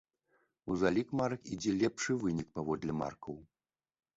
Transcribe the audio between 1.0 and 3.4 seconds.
марак ідзе лепшы вынік паводле маркаў.